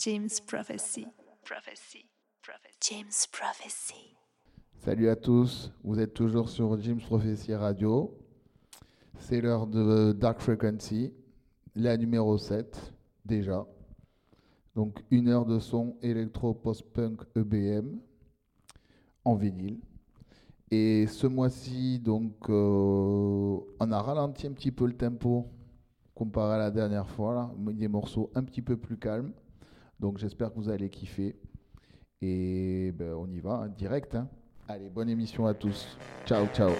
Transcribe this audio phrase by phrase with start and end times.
[0.00, 1.08] James Prophecy.
[1.44, 2.06] Prophecy.
[2.80, 4.14] James Prophecy.
[4.76, 8.16] Salut à tous, vous êtes toujours sur James Prophecy Radio.
[9.18, 11.12] C'est l'heure de Dark Frequency,
[11.74, 12.92] la numéro 7
[13.24, 13.66] déjà.
[14.76, 17.98] Donc une heure de son électro post-punk EBM
[19.24, 19.80] en vinyle.
[20.70, 25.48] Et ce mois-ci, donc, euh, on a ralenti un petit peu le tempo
[26.14, 27.34] comparé à la dernière fois.
[27.34, 27.50] Là.
[27.72, 29.32] Des morceaux un petit peu plus calmes.
[30.00, 31.36] Donc j'espère que vous allez kiffer.
[32.20, 34.14] Et ben, on y va, hein, direct.
[34.14, 34.28] Hein.
[34.66, 35.96] Allez, bonne émission à tous.
[36.26, 36.70] Ciao, ciao.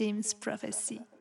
[0.00, 0.96] James Prophecy.
[0.96, 1.19] Prophecy.